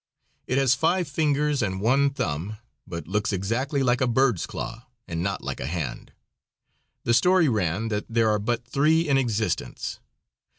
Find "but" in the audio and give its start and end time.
2.87-3.07, 8.39-8.65